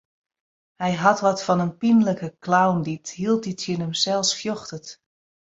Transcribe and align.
Hy 0.83 0.91
hat 1.03 1.19
wat 1.23 1.43
fan 1.47 1.63
in 1.65 1.73
pynlike 1.81 2.29
clown 2.45 2.79
dy't 2.85 3.09
hieltyd 3.17 3.57
tsjin 3.59 3.83
himsels 3.83 4.29
fjochtet. 4.39 4.87